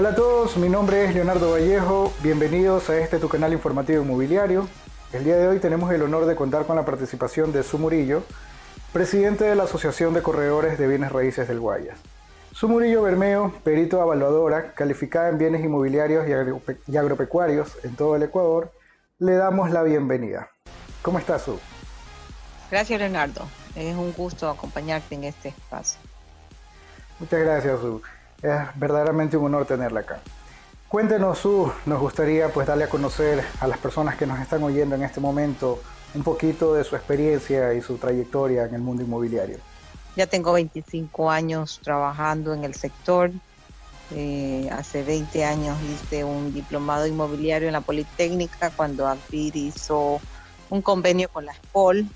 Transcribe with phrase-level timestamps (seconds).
[0.00, 4.66] Hola a todos, mi nombre es Leonardo Vallejo, bienvenidos a este tu canal informativo inmobiliario.
[5.12, 8.22] El día de hoy tenemos el honor de contar con la participación de Su Murillo,
[8.94, 11.98] presidente de la Asociación de Corredores de Bienes Raíces del Guayas.
[12.50, 16.26] Su Murillo Bermeo, perito evaluadora, calificada en bienes inmobiliarios
[16.88, 18.72] y agropecuarios en todo el Ecuador,
[19.18, 20.48] le damos la bienvenida.
[21.02, 21.60] ¿Cómo estás, Su?
[22.70, 23.46] Gracias, Leonardo.
[23.76, 26.00] Es un gusto acompañarte en este espacio.
[27.18, 28.00] Muchas gracias, Su.
[28.42, 30.20] Es verdaderamente un honor tenerla acá.
[30.88, 34.96] Cuéntenos, Su, nos gustaría pues darle a conocer a las personas que nos están oyendo
[34.96, 35.80] en este momento
[36.14, 39.58] un poquito de su experiencia y su trayectoria en el mundo inmobiliario.
[40.16, 43.30] Ya tengo 25 años trabajando en el sector.
[44.12, 50.20] Eh, hace 20 años hice un diplomado inmobiliario en la Politécnica cuando Agpir hizo
[50.68, 52.08] un convenio con la SPOL.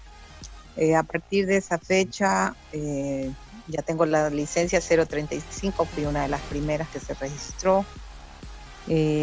[0.76, 3.30] Eh, a partir de esa fecha eh,
[3.68, 7.84] ya tengo la licencia 035, fui una de las primeras que se registró.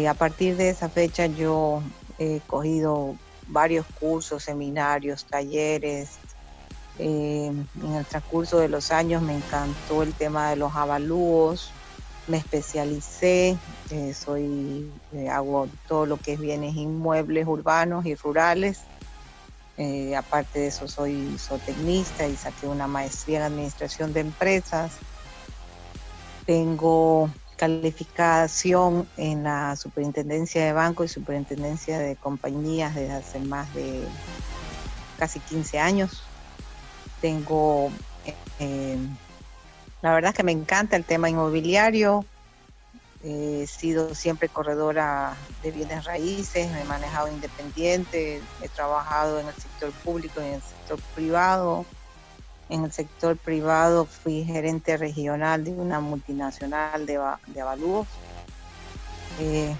[0.08, 1.82] a partir de esa fecha yo
[2.18, 3.16] he cogido
[3.46, 6.18] varios cursos, seminarios, talleres,
[6.98, 11.70] eh, en el transcurso de los años me encantó el tema de los avalúos,
[12.26, 13.56] me especialicé,
[13.90, 18.80] eh, soy, eh, hago todo lo que es bienes inmuebles urbanos y rurales.
[20.16, 24.92] Aparte de eso soy zootecnista y saqué una maestría en administración de empresas.
[26.46, 34.02] Tengo calificación en la superintendencia de banco y superintendencia de compañías desde hace más de
[35.18, 36.22] casi 15 años
[37.22, 37.90] tengo,
[38.58, 38.98] eh,
[40.02, 42.26] la verdad que me encanta el tema inmobiliario,
[43.24, 49.54] he sido siempre corredora de bienes raíces, me he manejado independiente, he trabajado en el
[49.54, 51.86] sector público y en el sector privado.
[52.68, 58.08] En el sector privado fui gerente regional de una multinacional de, de avalúos.
[59.40, 59.74] Eh,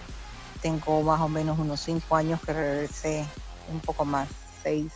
[0.60, 3.24] tengo más o menos unos cinco años que regresé,
[3.72, 4.28] un poco más,
[4.62, 4.92] seis,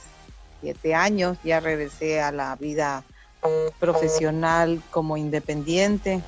[0.61, 3.03] siete años, ya regresé a la vida
[3.79, 6.23] profesional como independiente.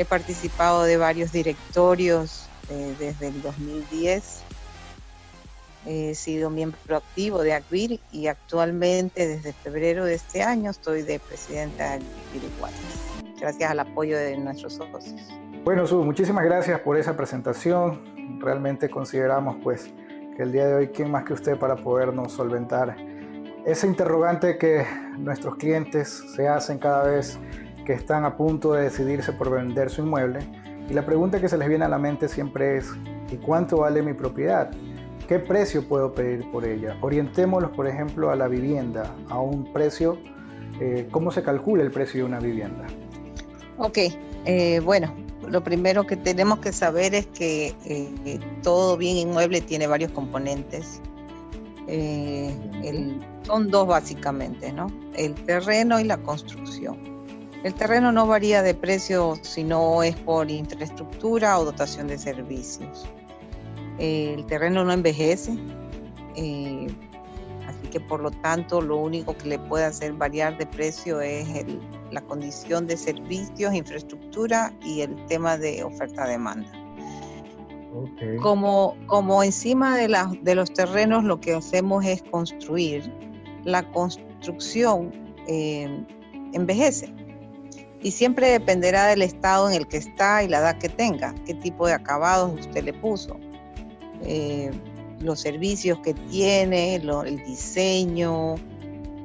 [0.00, 4.40] He participado de varios directorios eh, desde el 2010.
[5.84, 11.20] He sido miembro activo de ACVIR y actualmente desde febrero de este año estoy de
[11.20, 12.42] presidenta de ACVIR
[13.38, 15.20] gracias al apoyo de nuestros socios.
[15.64, 18.40] Bueno, Su, muchísimas gracias por esa presentación.
[18.40, 19.90] Realmente consideramos pues
[20.34, 22.96] que el día de hoy, ¿quién más que usted para podernos solventar
[23.66, 24.86] ese interrogante que
[25.18, 27.38] nuestros clientes se hacen cada vez
[27.90, 30.38] que están a punto de decidirse por vender su inmueble.
[30.88, 32.88] Y la pregunta que se les viene a la mente siempre es,
[33.32, 34.70] ¿y cuánto vale mi propiedad?
[35.26, 36.96] ¿Qué precio puedo pedir por ella?
[37.00, 40.18] Orientémoslos, por ejemplo, a la vivienda, a un precio,
[40.80, 42.86] eh, ¿cómo se calcula el precio de una vivienda?
[43.78, 43.98] Ok,
[44.44, 45.12] eh, bueno,
[45.48, 51.00] lo primero que tenemos que saber es que eh, todo bien inmueble tiene varios componentes.
[51.88, 54.86] el son dos básicamente, ¿no?
[55.16, 57.09] El terreno y la construcción.
[57.62, 63.06] El terreno no varía de precio si no es por infraestructura o dotación de servicios.
[63.98, 65.58] El terreno no envejece,
[66.36, 66.86] eh,
[67.66, 71.46] así que por lo tanto lo único que le puede hacer variar de precio es
[72.10, 76.70] la condición de servicios, infraestructura y el tema de oferta-demanda.
[78.40, 80.08] Como, como encima de,
[80.40, 83.12] de los terrenos lo que hacemos es construir,
[83.64, 85.12] la construcción
[85.46, 86.06] eh,
[86.54, 87.19] envejece
[88.02, 91.54] y siempre dependerá del estado en el que está y la edad que tenga, qué
[91.54, 93.38] tipo de acabados usted le puso,
[94.22, 94.70] eh,
[95.20, 98.54] los servicios que tiene, el diseño.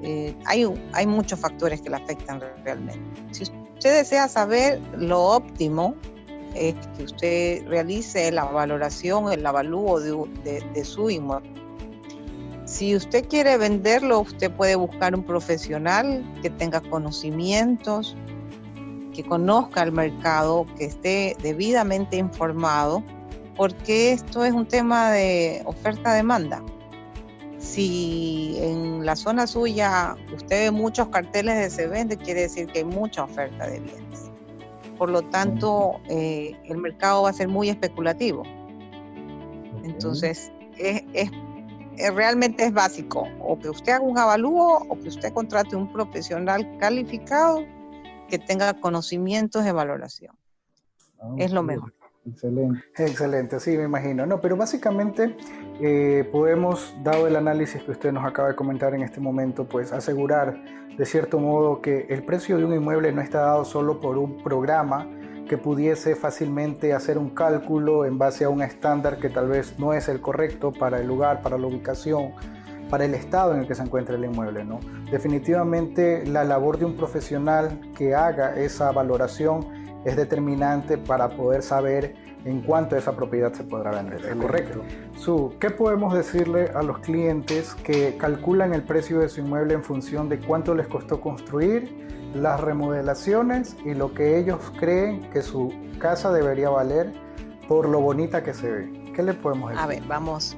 [0.04, 3.00] Eh, hay, hay muchos factores que le afectan realmente.
[3.32, 5.96] Si usted desea saber lo óptimo,
[6.54, 11.56] es que usted realice la valoración, el avalúo de, de su inmueble
[12.66, 18.18] si usted quiere venderlo, usted puede buscar un profesional que tenga conocimientos,
[19.16, 23.02] que conozca el mercado, que esté debidamente informado,
[23.56, 26.62] porque esto es un tema de oferta-demanda.
[27.58, 32.80] Si en la zona suya usted ve muchos carteles de se vende, quiere decir que
[32.80, 34.32] hay mucha oferta de bienes.
[34.98, 38.44] Por lo tanto, eh, el mercado va a ser muy especulativo.
[39.84, 41.32] Entonces, es, es
[42.14, 46.78] realmente es básico, o que usted haga un avalúo o que usted contrate un profesional
[46.78, 47.64] calificado
[48.28, 50.36] que tenga conocimientos de valoración.
[51.20, 51.94] Ah, es lo mejor.
[52.28, 54.26] Excelente, excelente, sí, me imagino.
[54.26, 55.38] No, pero básicamente
[55.80, 59.92] eh, podemos, dado el análisis que usted nos acaba de comentar en este momento, pues
[59.92, 60.60] asegurar
[60.98, 64.42] de cierto modo que el precio de un inmueble no está dado solo por un
[64.44, 65.08] programa
[65.48, 69.94] que pudiese fácilmente hacer un cálculo en base a un estándar que tal vez no
[69.94, 72.34] es el correcto para el lugar, para la ubicación,
[72.90, 74.64] para el estado en el que se encuentra el inmueble.
[74.64, 74.80] ¿no?
[75.12, 79.68] Definitivamente la labor de un profesional que haga esa valoración
[80.06, 82.16] es determinante para poder saber
[82.46, 84.24] en cuánto esa propiedad se podrá vender.
[84.24, 84.82] ¿Es correcto?
[85.18, 89.84] Su, ¿qué podemos decirle a los clientes que calculan el precio de su inmueble en
[89.84, 92.06] función de cuánto les costó construir,
[92.36, 97.14] las remodelaciones y lo que ellos creen que su casa debería valer
[97.68, 99.12] por lo bonita que se ve?
[99.16, 99.84] ¿Qué le podemos decir?
[99.84, 100.56] A ver, vamos.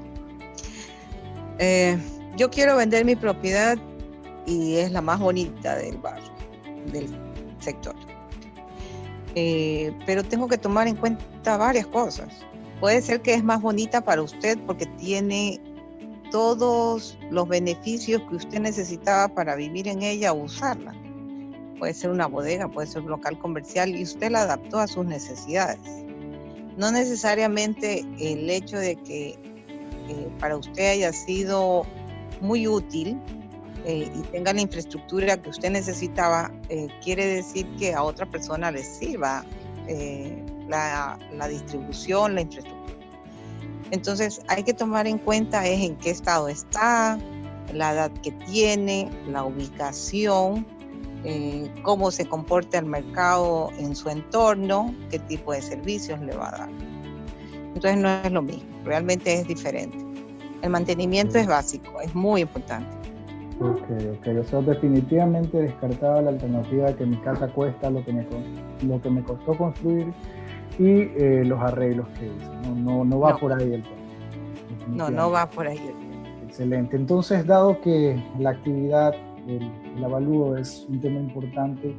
[1.59, 1.97] Eh,
[2.37, 3.77] yo quiero vender mi propiedad
[4.45, 6.31] y es la más bonita del barrio,
[6.91, 7.09] del
[7.59, 7.95] sector.
[9.35, 12.29] Eh, pero tengo que tomar en cuenta varias cosas.
[12.79, 15.59] Puede ser que es más bonita para usted porque tiene
[16.31, 20.93] todos los beneficios que usted necesitaba para vivir en ella o usarla.
[21.79, 25.05] Puede ser una bodega, puede ser un local comercial y usted la adaptó a sus
[25.05, 25.79] necesidades.
[26.77, 29.29] No necesariamente el hecho de que
[30.09, 31.85] eh, para usted haya sido
[32.41, 33.19] muy útil
[33.85, 38.69] eh, y tenga la infraestructura que usted necesitaba, eh, quiere decir que a otra persona
[38.69, 39.45] le sirva
[39.87, 42.97] eh, la, la, distribución, la infraestructura.
[43.91, 47.17] Entonces hay que tomar en cuenta es en qué estado está,
[47.73, 50.65] la edad que tiene, la ubicación,
[51.83, 56.51] cómo se comporta el mercado en su entorno, qué tipo de servicios le va a
[56.51, 56.69] dar.
[57.73, 60.06] Entonces no es lo mismo, realmente es diferente.
[60.61, 62.97] El mantenimiento es básico, es muy importante.
[63.59, 63.89] Ok,
[64.19, 64.27] ok.
[64.39, 68.25] O sea, definitivamente descartada la alternativa de que mi casa cuesta lo que me,
[68.85, 70.13] lo que me costó construir
[70.77, 72.75] y eh, los arreglos que hice.
[72.75, 73.95] No, no, va por ahí el tema.
[74.87, 75.79] No, no va por ahí
[76.43, 76.95] Excelente.
[76.95, 79.13] Entonces, dado que la actividad,
[79.47, 81.95] el, el avalúo es un tema importante,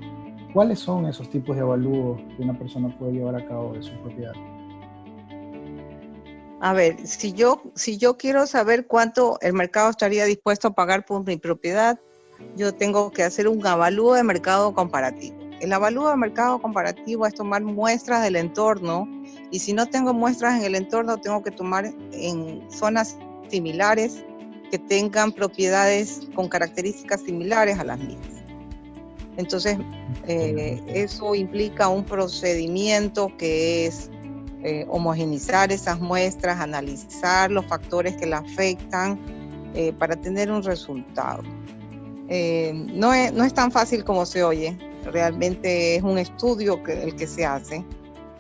[0.53, 3.93] ¿cuáles son esos tipos de avalúos que una persona puede llevar a cabo de su
[4.01, 4.33] propiedad?
[6.61, 11.05] A ver, si yo, si yo quiero saber cuánto el mercado estaría dispuesto a pagar
[11.05, 12.01] por mi propiedad,
[12.57, 15.37] yo tengo que hacer un avalúo de mercado comparativo.
[15.61, 19.09] El avalúo de mercado comparativo es tomar muestras del entorno
[19.51, 23.17] y si no tengo muestras en el entorno, tengo que tomar en zonas
[23.49, 24.25] similares
[24.71, 28.21] que tengan propiedades con características similares a las mías.
[29.37, 29.79] Entonces,
[30.27, 34.11] eh, eso implica un procedimiento que es
[34.65, 39.17] eh, homogenizar esas muestras, analizar los factores que la afectan
[39.75, 41.43] eh, para tener un resultado.
[42.29, 47.29] Eh, no, es, tan fácil como se oye, realmente es un estudio que, el que
[47.29, 47.85] se hace.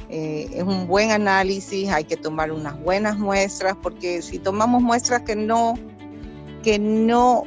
[0.08, 5.36] es un buen análisis, hay que tomar unas buenas muestras, porque si tomamos muestras que
[5.36, 5.74] no,
[6.64, 7.44] que no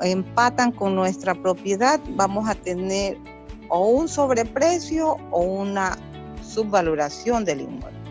[0.00, 3.18] empatan con nuestra propiedad, vamos a tener
[3.68, 5.98] o un sobreprecio o una
[6.42, 8.05] subvaloración del inmueble.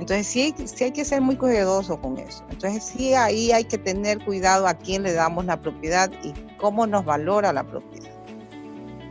[0.00, 2.42] Entonces sí, sí hay que ser muy cuidadoso con eso.
[2.50, 6.86] Entonces sí ahí hay que tener cuidado a quién le damos la propiedad y cómo
[6.86, 8.10] nos valora la propiedad.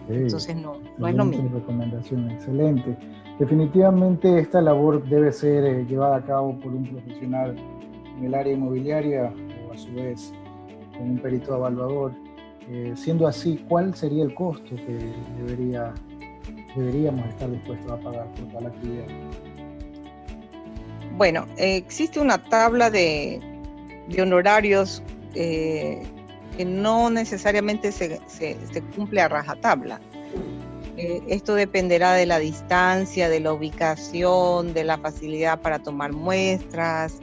[0.09, 1.49] Entonces no, no es lo mismo.
[1.53, 2.97] recomendación, excelente.
[3.37, 7.55] Definitivamente esta labor debe ser eh, llevada a cabo por un profesional
[8.17, 9.31] en el área inmobiliaria
[9.67, 10.33] o a su vez
[10.97, 12.13] con un perito evaluador.
[12.67, 15.93] Eh, siendo así, ¿cuál sería el costo que debería,
[16.75, 19.05] deberíamos estar dispuestos a pagar por tal actividad?
[21.19, 23.41] Bueno, existe una tabla de,
[24.21, 25.03] honorarios
[25.35, 26.01] eh,
[26.55, 28.21] que no necesariamente se,
[28.95, 29.99] cumple a rajatabla.
[30.95, 37.19] Eh, esto dependerá de la distancia, de la ubicación, de la facilidad para tomar muestras,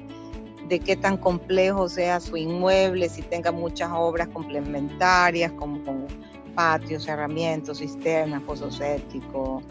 [0.68, 6.06] de qué tan complejo sea su inmueble, si tenga muchas obras complementarias como con
[6.54, 9.64] patios, cerramientos, cisternas, pozos sépticos,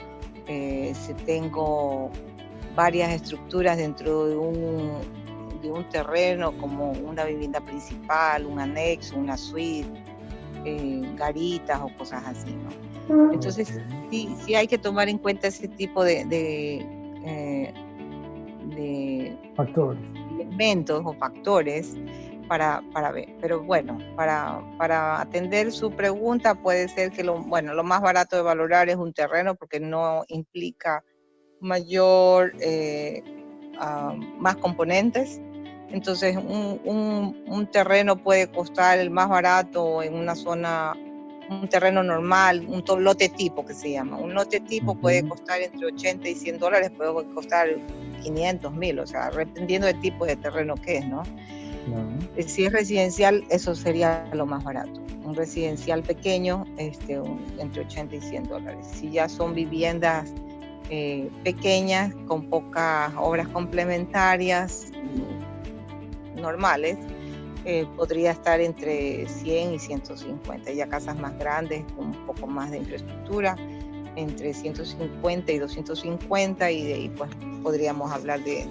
[0.48, 2.10] eh, si tengo
[2.76, 5.02] varias estructuras dentro de un,
[5.62, 9.90] de un terreno como una vivienda principal, un anexo, una suite,
[10.66, 12.56] eh, garitas o cosas así.
[13.08, 13.32] ¿no?
[13.32, 13.80] Entonces
[14.10, 16.86] sí, sí hay que tomar en cuenta ese tipo de, de,
[17.26, 17.74] eh,
[19.56, 20.02] factores.
[20.40, 21.96] elementos o factores
[22.48, 23.30] para, para ver.
[23.42, 28.36] Pero bueno, para, para atender su pregunta puede ser que lo, bueno, lo más barato
[28.36, 31.04] de valorar es un terreno porque no implica
[31.60, 33.24] mayor, eh,
[34.40, 35.42] más componentes.
[35.92, 40.94] Entonces, un, terreno puede costar el más barato en una zona,
[41.50, 44.18] un terreno normal, un lote tipo que se llama.
[44.18, 47.68] Un lote tipo puede costar entre 80 y 100 dólares, puede costar
[48.24, 51.24] 500 mil, o sea, dependiendo del tipo de terreno que es, ¿no?
[52.40, 55.00] Si es residencial, eso sería lo más barato.
[55.24, 57.22] Un residencial pequeño, este,
[57.60, 58.88] entre 80 y 100 dólares.
[58.92, 60.34] Si ya son viviendas
[60.90, 64.92] eh, pequeñas con pocas obras complementarias
[66.36, 66.98] normales,
[67.66, 70.72] eh, podría estar entre 100 y 150.
[70.72, 73.56] Ya casas más grandes con un poco más de infraestructura,
[74.16, 77.30] entre 150 y 250 y de ahí pues
[77.64, 78.68] podríamos hablar de,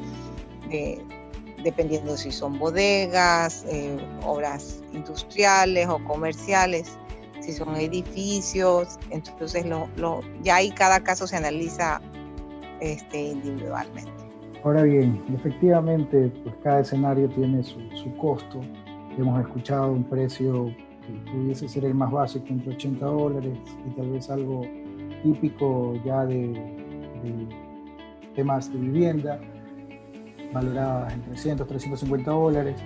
[1.65, 6.99] dependiendo si son bodegas, eh, obras industriales o comerciales,
[7.45, 12.01] si son edificios, entonces lo, ya ahí cada caso se analiza
[12.81, 14.11] este, individualmente.
[14.65, 18.61] Ahora bien, efectivamente, pues cada escenario tiene su, su costo.
[19.19, 20.75] Hemos escuchado un precio
[21.07, 24.63] que pudiese ser el más básico, entre 80 dólares, y tal vez algo
[25.23, 27.49] típico ya de, de
[28.35, 29.39] temas de vivienda,
[30.53, 32.77] valoradas en 300, 350 dólares.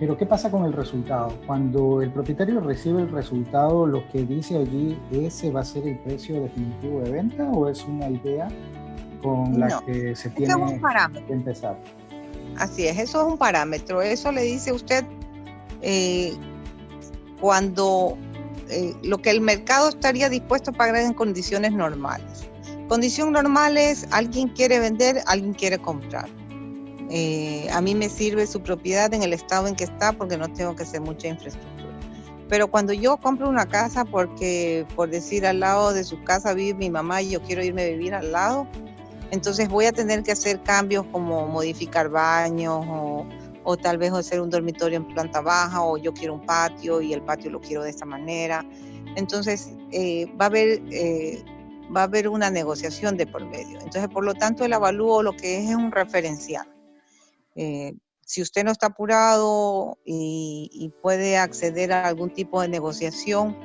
[0.00, 1.38] Pero ¿qué pasa con el resultado?
[1.46, 5.98] Cuando el propietario recibe el resultado, lo que dice allí, ¿ese va a ser el
[5.98, 8.48] precio definitivo de venta o es una idea
[9.22, 10.54] con la que se tiene
[11.26, 11.78] que empezar?
[12.56, 14.00] Así es, eso es un parámetro.
[14.00, 15.04] Eso le dice usted
[15.82, 16.32] eh,
[17.38, 18.16] cuando
[18.70, 22.48] eh, lo que el mercado estaría dispuesto a pagar en condiciones normales.
[22.88, 26.39] Condición normal es alguien quiere vender, alguien quiere comprar.
[27.10, 30.48] Eh, a mí me sirve su propiedad en el estado en que está porque no
[30.52, 31.90] tengo que hacer mucha infraestructura.
[32.48, 36.78] Pero cuando yo compro una casa porque, por decir, al lado de su casa vive
[36.78, 38.66] mi mamá y yo quiero irme a vivir al lado,
[39.30, 43.26] entonces voy a tener que hacer cambios como modificar baños o,
[43.80, 47.22] tal vez hacer un dormitorio en planta baja o yo quiero un patio y el
[47.22, 48.64] patio lo quiero de esta manera.
[49.14, 51.44] Entonces eh, va, a haber, eh,
[51.94, 53.78] va a haber una negociación de por medio.
[53.78, 56.66] Entonces, por lo tanto, el avalúo lo que es es un referencial.
[57.56, 63.56] Eh, si usted no está apurado y, puede acceder a algún tipo de negociación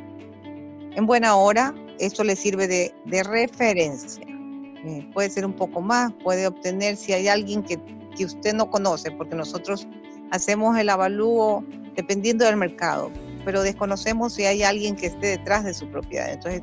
[0.95, 4.25] en buena hora, esto le sirve de, referencia.
[4.25, 7.79] Eh, puede ser un poco más, puede obtener si hay alguien que,
[8.17, 9.87] que usted no conoce, porque nosotros
[10.31, 11.63] hacemos el avalúo
[11.95, 13.11] dependiendo del mercado,
[13.43, 16.31] pero desconocemos si hay alguien que esté detrás de su propiedad.
[16.31, 16.61] Entonces,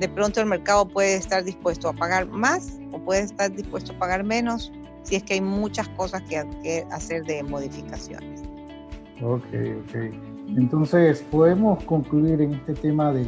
[0.00, 3.98] de pronto el mercado puede estar dispuesto a pagar más o puede estar dispuesto a
[3.98, 4.72] pagar menos
[5.06, 8.42] si es que hay muchas cosas que, que hacer de modificaciones.
[9.22, 9.44] Ok,
[9.84, 9.96] ok.
[10.56, 13.26] Entonces, podemos concluir en este tema del,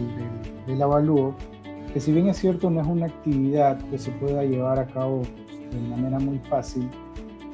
[0.67, 1.35] del, avalúo,
[1.93, 5.23] que si bien es cierto, no es una actividad que se pueda llevar a cabo
[5.23, 6.89] pues, de manera muy fácil,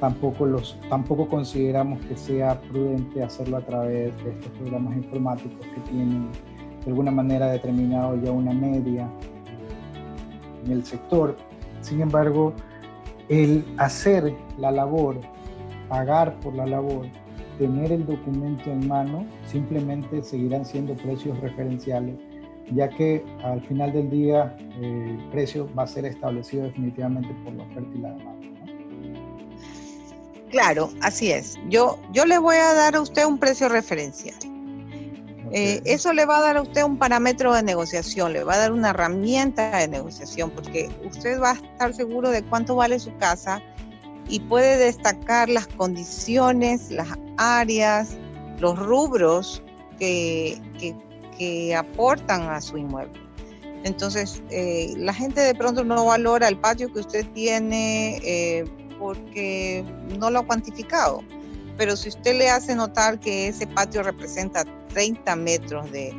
[0.01, 5.81] tampoco, los, tampoco consideramos que sea prudente hacerlo a través de estos programas informáticos que
[5.91, 6.29] tienen
[6.85, 9.09] de alguna manera determinado ya una media
[10.65, 11.37] en el sector.
[11.81, 12.55] Sin embargo,
[13.29, 15.21] el hacer la labor,
[15.89, 17.07] pagar por la labor,
[17.59, 22.17] tener el documento en mano, simplemente seguirán siendo precios referenciales,
[22.73, 27.55] ya que al final del día eh, el precio va a ser establecido definitivamente por
[27.55, 28.45] la oferta y la demanda.
[30.51, 31.59] Claro, así es.
[31.69, 34.54] Yo, yo le voy a dar a usted un precio referencial.
[35.57, 38.59] Eh, eso le va a dar a usted un parámetro de negociación, le va a
[38.59, 43.17] dar una herramienta de negociación, porque usted va a estar seguro de cuánto vale su
[43.19, 43.63] casa
[44.29, 47.07] y puede destacar las condiciones, las
[47.37, 48.17] áreas,
[48.59, 49.63] los rubros
[50.01, 50.61] que,
[51.79, 53.21] aportan a su inmueble.
[53.85, 58.65] Entonces, eh, la gente de pronto no valora el patio que usted tiene eh,
[58.99, 59.85] porque
[60.19, 61.23] no lo ha cuantificado
[61.77, 66.15] pero si usted le hace notar que ese patio representa 30 metros de,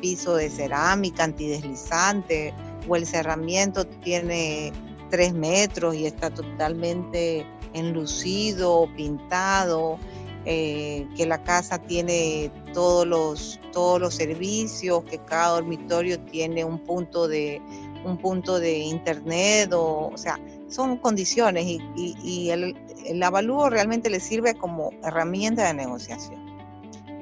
[0.00, 2.54] piso de cerámica antideslizante
[2.88, 4.72] o el cerramiento tiene
[5.10, 9.98] 3 metros y está totalmente enlucido, pintado,
[10.44, 16.78] eh, que la casa tiene todos los, todos los servicios, que cada dormitorio tiene un
[16.78, 17.60] punto de,
[18.06, 24.10] un punto de internet, o, o sea, son condiciones y, y, el, el, avalúo realmente
[24.10, 26.44] le sirve como herramienta de negociación.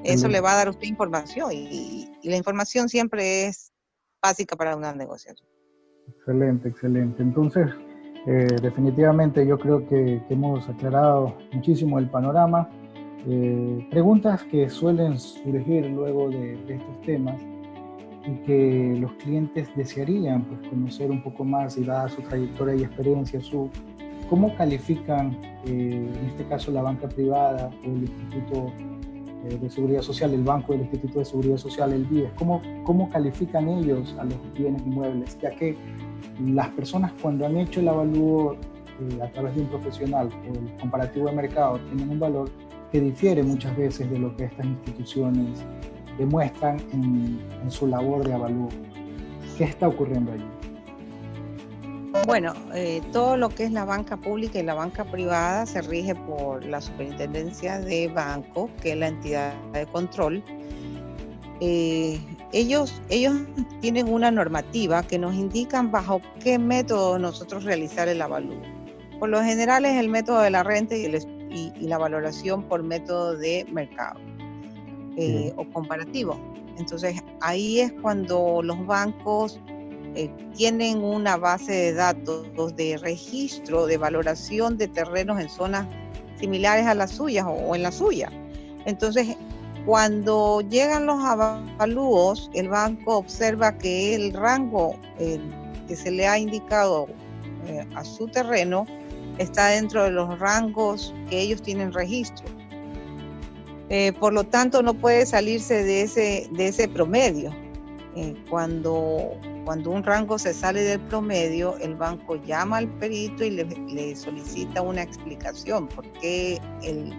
[0.05, 3.73] Eso le va a dar a usted información y, la información siempre es
[4.23, 5.47] básica para una negociación.
[6.09, 7.23] Excelente, excelente.
[7.23, 7.69] Entonces,
[8.26, 12.71] eh, definitivamente yo creo que, hemos aclarado muchísimo el panorama.
[13.26, 17.41] Eh, preguntas que suelen surgir luego de, de estos temas
[18.26, 22.83] y que los clientes desearían pues, conocer un poco más y dada su trayectoria y
[22.83, 23.69] experiencia, su,
[24.28, 28.73] cómo califican eh, en este caso la banca privada o el Instituto
[29.45, 33.11] eh, de Seguridad Social, el Banco del Instituto de Seguridad Social, el BIES, cómo, cómo
[33.11, 35.76] califican ellos a los bienes inmuebles, ya que
[36.40, 40.76] las personas cuando han hecho el avalúo eh, a través de un profesional o el
[40.81, 42.50] comparativo de mercado tienen un valor
[42.90, 45.64] que difiere muchas veces de lo que estas instituciones
[46.18, 48.68] demuestran en, su labor de avalúo.
[49.56, 50.44] ¿Qué está ocurriendo allí?
[52.26, 56.14] Bueno, eh, todo lo que es la banca pública y la banca privada se rige
[56.14, 60.42] por la Superintendencia de Banco, que es la entidad de control.
[61.61, 62.21] Eh,
[62.52, 63.35] ellos, ellos
[63.80, 68.62] tienen una normativa que nos indican bajo qué método nosotros realizar el avalúo.
[69.18, 71.11] Por lo general es el método de la renta y,
[71.80, 74.18] la valoración por método de mercado
[75.16, 76.38] eh, o comparativo.
[76.78, 79.61] Entonces ahí es cuando los bancos
[80.16, 85.87] eh, tienen una base de datos de registro de valoración de terrenos en zonas
[86.38, 88.30] similares a las suyas o, en la suya.
[88.87, 89.37] Entonces,
[89.87, 95.40] cuando llegan los avalúos, el banco observa que el rango eh,
[95.88, 97.09] que se le ha indicado
[97.66, 98.87] eh, a su terreno
[99.38, 102.47] está dentro de los rangos que ellos tienen registro.
[104.18, 107.50] Por lo tanto, no puede salirse de ese, de ese promedio.
[108.48, 114.16] cuando cuando un rango se sale del promedio, el banco llama al perito y le,
[114.16, 117.12] solicita una explicación por qué el,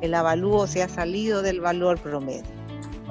[0.00, 2.42] el, avalúo se ha salido del valor promedio.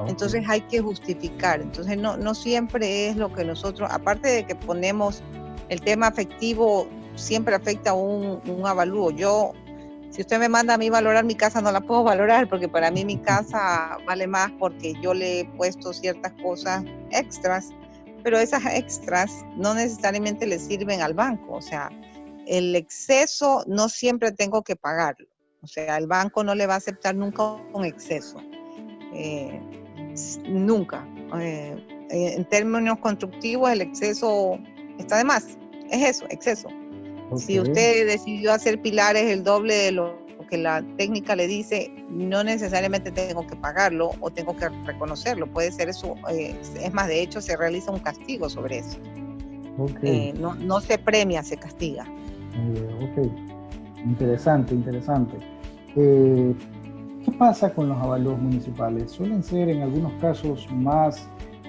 [0.07, 1.62] Entonces hay que justificar.
[1.62, 5.24] Entonces no, no siempre es lo que nosotros, aparte de que ponemos
[5.69, 9.12] el tema afectivo, siempre afecta un, un avalúo.
[9.12, 9.53] Yo
[10.15, 12.89] si usted me manda a mí valorar mi casa, no la puedo valorar porque para
[12.89, 17.74] mí mi casa vale más porque yo le he puesto ciertas cosas extras
[18.25, 21.91] pero esas extras no necesariamente le sirven al banco, o sea,
[22.48, 25.27] el exceso no siempre tengo que pagarlo,
[25.62, 28.38] o sea, el banco no le va a aceptar nunca un exceso,
[29.13, 29.62] eh,
[30.48, 31.07] nunca.
[31.39, 31.77] Eh,
[32.10, 34.57] en términos constructivos, el exceso
[34.98, 35.60] está de más,
[35.91, 36.69] es eso, exceso.
[37.38, 42.44] Si usted decidió hacer pilares el doble de lo que la técnica le dice, no
[42.44, 45.48] necesariamente tengo que pagarlo o tengo que reconocerlo.
[45.48, 48.98] Puede ser eso, eh, es más, de hecho se realiza un castigo sobre eso.
[50.03, 52.05] Eh, no, no, se premia, se castiga.
[53.01, 53.27] ok,
[54.05, 55.38] interesante, interesante.
[55.96, 56.53] Eh,
[57.25, 59.11] ¿Qué pasa con los avalúos municipales?
[59.11, 61.27] Suelen ser en algunos casos más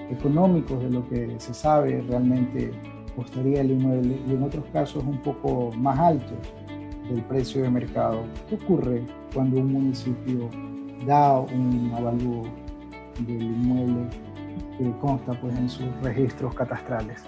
[0.09, 2.71] económicos de lo que se sabe realmente
[3.17, 6.37] costaría el inmueble y en otros casos un poco más altos
[7.09, 8.23] del precio de mercado.
[8.47, 9.03] ¿Qué ocurre
[9.33, 10.49] cuando un municipio
[11.05, 12.43] da un avalúo
[13.21, 14.07] del inmueble
[14.77, 17.23] que consta pues, en sus registros catastrales?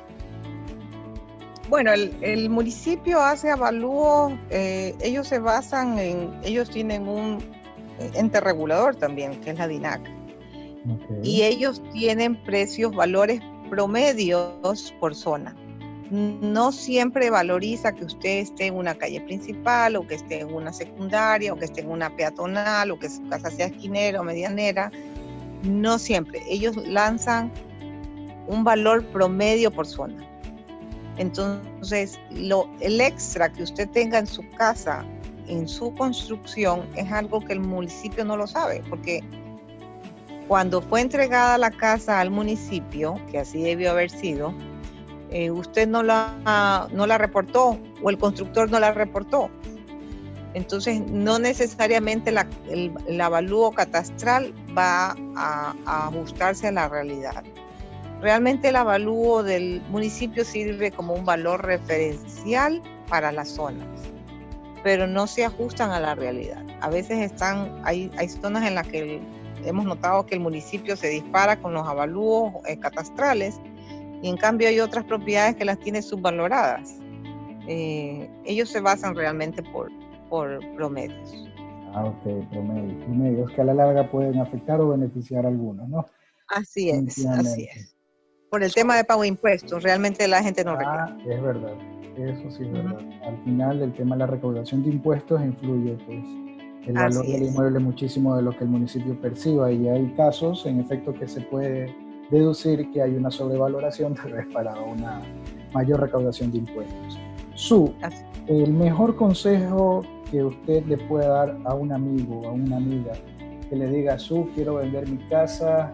[1.69, 7.39] Bueno, el, municipio hace avalúos, eh, ellos se basan en, ellos tienen un
[8.13, 10.01] ente regulador también, que es la DINAC.
[11.23, 15.55] Y ellos tienen precios, valores promedios por zona
[16.11, 20.73] no siempre valoriza que usted esté en una calle principal o que esté en una
[20.73, 24.91] secundaria o que esté en una peatonal o que su casa sea esquinera o medianera.
[25.63, 26.41] No siempre.
[26.47, 27.51] Ellos lanzan
[28.47, 30.25] un valor promedio por zona.
[31.17, 35.05] Entonces, lo, el extra que usted tenga en su casa,
[35.47, 39.21] en su construcción, es algo que el municipio no lo sabe, porque
[40.47, 44.53] cuando fue entregada la casa al municipio, que así debió haber sido,
[45.31, 49.49] eh, usted no la, no la reportó o el constructor no la reportó.
[50.53, 52.33] Entonces, no necesariamente
[52.69, 57.43] el, avalúo catastral va a, ajustarse a la realidad.
[58.21, 63.87] Realmente el avalúo del municipio sirve como un valor referencial para las zonas,
[64.83, 66.63] pero no se ajustan a la realidad.
[66.81, 69.21] A veces están, hay, hay zonas en las que
[69.63, 73.59] hemos notado que el municipio se dispara con los avalúos eh, catastrales
[74.21, 76.99] y en cambio hay otras propiedades que las tiene subvaloradas.
[77.67, 79.91] Eh, ellos se basan realmente por,
[80.29, 81.47] por promedios.
[81.93, 83.03] Ah, ok, promedios.
[83.05, 86.05] Promedios que a la larga pueden afectar o beneficiar a algunos, ¿no?
[86.49, 87.95] Así es, así es.
[88.49, 91.75] Por el tema de pago de impuestos, realmente la gente no ah, Es verdad,
[92.17, 92.99] eso sí es verdad.
[93.23, 96.25] Al final el tema de la recaudación de impuestos influye pues
[96.87, 100.79] el valor del inmueble muchísimo de lo que el municipio perciba y hay casos en
[100.79, 101.95] efecto que se puede
[102.29, 105.21] deducir que hay una sobrevaloración tal vez para una
[105.73, 107.19] mayor recaudación de impuestos.
[107.55, 107.93] Su,
[108.47, 113.13] el mejor consejo que usted le pueda dar a un amigo, a una amiga,
[113.69, 115.93] que le diga, Su, quiero vender mi casa,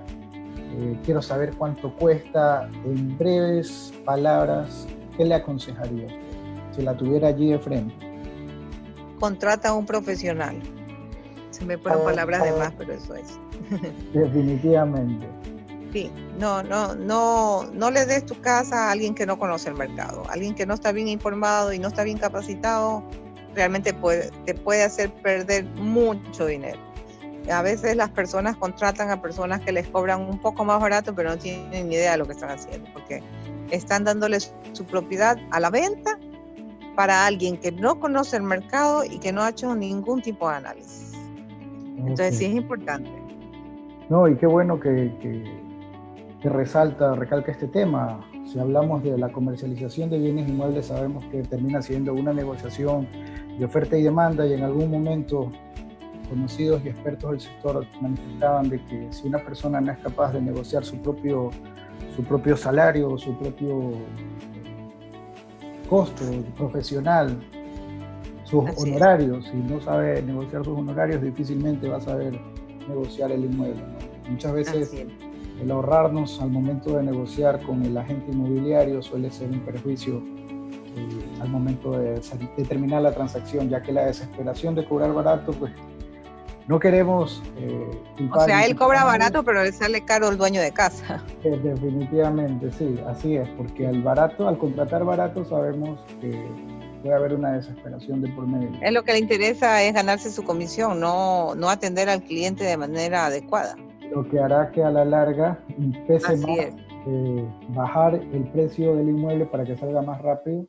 [0.78, 6.20] eh, quiero saber cuánto cuesta, en breves palabras, ¿qué le aconsejaría usted
[6.72, 7.96] si la tuviera allí de frente?
[9.20, 10.62] Contrata a un profesional.
[11.52, 13.40] Se me ponen palabras de más, pero eso es.
[14.14, 15.26] Definitivamente.
[15.96, 19.76] Sí, no, no, no, no le des tu casa a alguien que no conoce el
[19.76, 23.02] mercado, alguien que no está bien informado y no está bien capacitado,
[23.54, 26.82] realmente puede, te puede hacer perder mucho dinero.
[27.50, 31.30] A veces las personas contratan a personas que les cobran un poco más barato, pero
[31.30, 33.24] no tienen ni idea de lo que están haciendo, porque
[33.72, 36.20] están dándoles su propiedad a la venta
[36.98, 40.58] para alguien que no conoce el mercado y que no ha hecho ningún tipo de
[40.58, 41.14] análisis.
[42.00, 43.10] Entonces sí es importante.
[44.10, 45.65] No, y qué bueno que, que,
[46.50, 48.20] resalta, recalca este tema.
[48.46, 53.08] Si hablamos de la comercialización de bienes inmuebles, sabemos que termina siendo una negociación
[53.58, 55.52] de oferta y demanda y en algún momento
[56.30, 60.42] conocidos y expertos del sector manifestaban de que si una persona no es capaz de
[60.42, 61.52] negociar su propio,
[62.16, 63.92] su propio salario, su propio
[65.90, 66.24] costo
[66.58, 67.38] profesional,
[68.44, 72.40] sus honorarios, si no sabe negociar sus honorarios, difícilmente va a saber
[72.88, 73.84] negociar el inmueble.
[74.30, 75.06] Muchas veces
[75.62, 80.22] el ahorrarnos al momento de negociar con el agente inmobiliario suele ser un perjuicio
[80.96, 85.52] eh, al momento de, de, terminar la transacción, ya que la desesperación de cobrar barato,
[85.54, 85.72] pues
[86.68, 87.44] no queremos...
[87.58, 91.24] Eh, o sea, él cobra barato, pero le sale caro el dueño de casa.
[91.44, 96.32] Eh, definitivamente, sí, así es, porque al barato, al contratar barato, sabemos que
[97.04, 98.72] puede haber una desesperación de por medio.
[98.82, 102.78] Es lo que le interesa es ganarse su comisión, no, no atender al cliente de
[102.78, 103.76] manera adecuada.
[104.12, 105.60] Lo que hará que a la larga
[106.08, 106.60] pese más
[107.08, 110.66] eh, bajar el precio del inmueble para que salga más rápido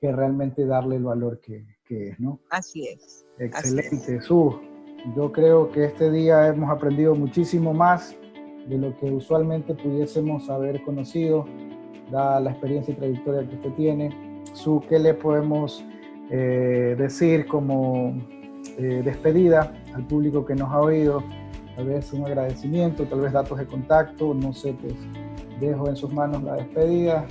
[0.00, 2.40] que realmente darle el valor que, que es, ¿no?
[2.50, 3.26] Así es.
[3.38, 4.60] Excelente, Su.
[5.16, 8.16] Yo creo que este día hemos aprendido muchísimo más
[8.68, 11.46] de lo que usualmente pudiésemos haber conocido,
[12.10, 14.42] dada la experiencia y trayectoria que usted tiene.
[14.52, 15.84] Su, ¿qué le podemos
[16.30, 18.14] eh, decir como
[18.76, 21.22] eh, despedida al público que nos ha oído?
[21.78, 24.94] Tal vez un agradecimiento, tal vez datos de contacto, no sé, pues
[25.60, 27.24] dejo en sus manos la despedida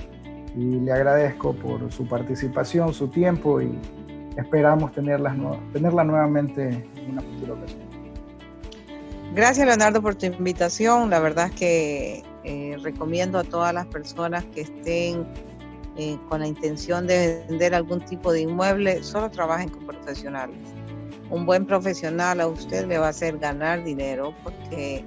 [0.56, 3.78] y le agradezco por su participación, su tiempo y
[4.38, 5.36] esperamos tenerla,
[5.74, 7.82] tenerla nuevamente en una futura ocasión.
[9.34, 11.10] Gracias Leonardo por tu invitación.
[11.10, 15.26] La verdad es que eh, recomiendo a todas las personas que estén
[15.98, 20.56] eh, con la intención de vender algún tipo de inmueble, solo trabajen con profesionales.
[21.30, 25.04] Un buen profesional a usted le va a hacer ganar dinero porque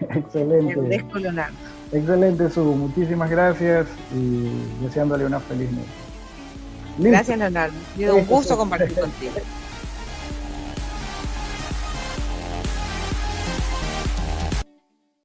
[0.09, 1.03] Excelente.
[1.15, 1.55] Leonardo.
[1.91, 2.63] Excelente, Su.
[2.63, 4.49] Muchísimas gracias y
[4.83, 6.06] deseándole una feliz noche.
[6.97, 7.75] Gracias, Leonardo.
[7.77, 9.33] Ha sido un gusto compartir contigo.